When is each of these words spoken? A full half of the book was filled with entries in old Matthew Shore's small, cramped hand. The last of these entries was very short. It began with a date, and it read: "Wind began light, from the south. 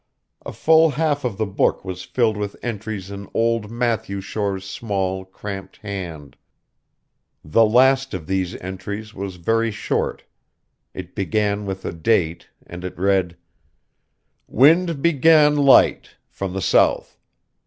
A 0.43 0.51
full 0.51 0.89
half 0.89 1.23
of 1.23 1.37
the 1.37 1.45
book 1.45 1.85
was 1.85 2.01
filled 2.01 2.35
with 2.35 2.55
entries 2.63 3.11
in 3.11 3.29
old 3.35 3.69
Matthew 3.69 4.19
Shore's 4.19 4.67
small, 4.67 5.25
cramped 5.25 5.77
hand. 5.77 6.37
The 7.45 7.65
last 7.65 8.15
of 8.15 8.25
these 8.25 8.55
entries 8.55 9.13
was 9.13 9.35
very 9.35 9.69
short. 9.69 10.23
It 10.95 11.13
began 11.13 11.67
with 11.67 11.85
a 11.85 11.93
date, 11.93 12.49
and 12.65 12.83
it 12.83 12.97
read: 12.97 13.37
"Wind 14.47 15.03
began 15.03 15.55
light, 15.55 16.15
from 16.31 16.53
the 16.53 16.61
south. 16.63 17.15